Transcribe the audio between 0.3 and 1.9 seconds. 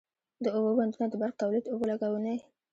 د اوبو بندونه د برق تولید، اوبو